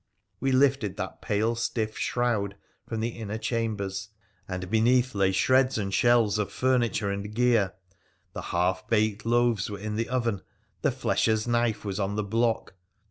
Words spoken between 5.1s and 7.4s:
lay shreds and shells of furniture and